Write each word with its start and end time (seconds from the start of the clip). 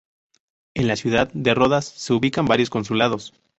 En 0.73 0.87
la 0.87 0.95
ciudad 0.95 1.29
de 1.31 1.53
Rodas 1.53 1.85
se 1.85 2.13
ubican 2.13 2.47
varios 2.47 2.71
consulados. 2.71 3.33